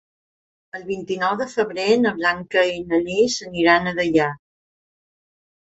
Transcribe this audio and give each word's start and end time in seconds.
El 0.77 0.85
vint-i-nou 0.87 1.35
de 1.41 1.47
febrer 1.51 1.85
na 2.07 2.15
Blanca 2.23 2.65
i 2.73 2.81
na 2.89 3.03
Lis 3.05 3.39
aniran 3.51 3.93
a 3.95 3.99
Deià. 4.03 4.33